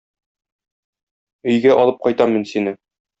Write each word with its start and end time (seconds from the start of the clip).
Өйгә 1.51 1.75
алып 1.85 2.01
кайтам 2.07 2.33
мин 2.37 2.49
сине. 2.53 2.75